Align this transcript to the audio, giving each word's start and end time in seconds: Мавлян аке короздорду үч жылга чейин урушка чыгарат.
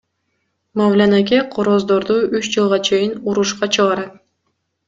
Мавлян 0.77 1.13
аке 1.19 1.39
короздорду 1.53 2.15
үч 2.35 2.45
жылга 2.53 2.79
чейин 2.87 3.11
урушка 3.27 3.65
чыгарат. 3.75 4.11